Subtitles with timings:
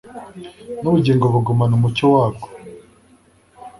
[0.81, 2.47] n'ubugingo bugumana umucyo wabwo